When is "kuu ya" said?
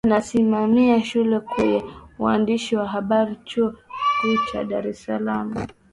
1.39-1.83